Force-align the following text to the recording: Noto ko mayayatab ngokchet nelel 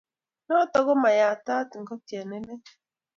Noto 0.47 0.77
ko 0.85 0.91
mayayatab 1.03 1.69
ngokchet 1.81 2.25
nelel 2.29 2.61